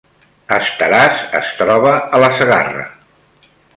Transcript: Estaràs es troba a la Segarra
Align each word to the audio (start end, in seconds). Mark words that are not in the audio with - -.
Estaràs 0.55 1.21
es 1.41 1.51
troba 1.59 1.91
a 2.19 2.23
la 2.25 2.31
Segarra 2.39 2.87